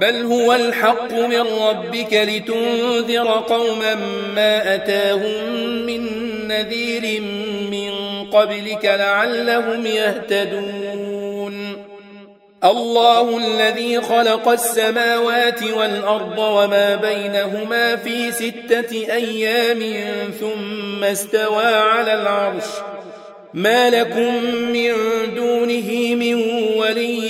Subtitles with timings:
[0.00, 3.94] بل هو الحق من ربك لتنذر قوما
[4.34, 5.52] ما أتاهم
[5.86, 6.08] من
[6.48, 7.20] نذير
[7.70, 7.90] من
[8.30, 11.76] قبلك لعلهم يهتدون
[12.64, 19.80] الله الذي خلق السماوات والأرض وما بينهما في ستة أيام
[20.40, 22.64] ثم استوى على العرش
[23.54, 24.92] ما لكم من
[25.36, 26.34] دونه من
[26.78, 27.29] ولي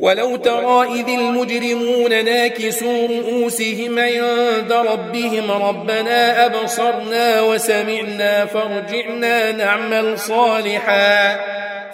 [0.00, 11.40] ولو ترى إذ المجرمون ناكسوا رؤوسهم عند ربهم ربنا أبصرنا وسمعنا فارجعنا نعمل صالحا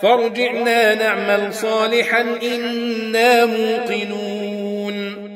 [0.02, 5.26] فارجعنا نعمل صالحا إنا موقنون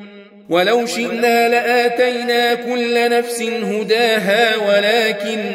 [0.49, 5.55] ولو شئنا لآتينا كل نفس هداها ولكن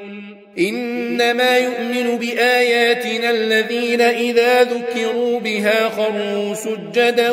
[0.69, 7.31] إنما يؤمن بآياتنا الذين إذا ذكروا بها خروا سجدا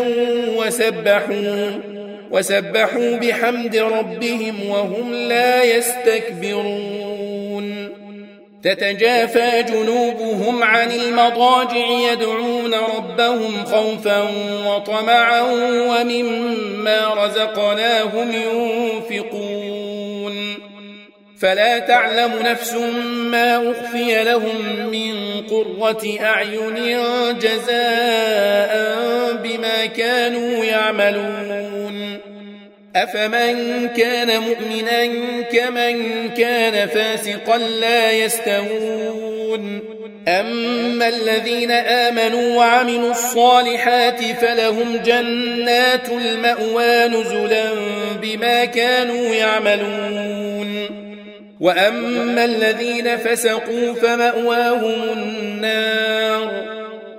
[0.56, 1.70] وسبحوا
[2.30, 7.08] وسبحوا بحمد ربهم وهم لا يستكبرون.
[8.62, 14.28] تتجافى جنوبهم عن المضاجع يدعون ربهم خوفا
[14.66, 15.40] وطمعا
[15.90, 19.77] ومما رزقناهم ينفقون.
[21.40, 22.74] فلا تعلم نفس
[23.30, 26.74] ما أخفي لهم من قرة أعين
[27.38, 28.72] جزاء
[29.42, 32.18] بما كانوا يعملون.
[32.96, 35.06] أفمن كان مؤمنا
[35.42, 39.80] كمن كان فاسقا لا يستوون.
[40.28, 47.70] أما الذين آمنوا وعملوا الصالحات فلهم جنات المأوى نزلا
[48.22, 50.97] بما كانوا يعملون.
[51.60, 56.68] وأما الذين فسقوا فمأواهم النار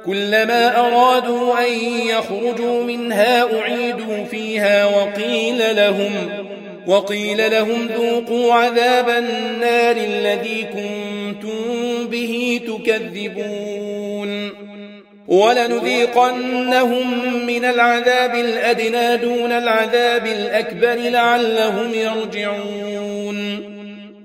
[0.05, 1.73] كلما أرادوا أن
[2.07, 6.11] يخرجوا منها أعيدوا فيها وقيل لهم
[6.87, 14.49] وقيل لهم ذوقوا عذاب النار الذي كنتم به تكذبون
[15.27, 17.07] ولنذيقنهم
[17.45, 23.78] من العذاب الأدنى دون العذاب الأكبر لعلهم يرجعون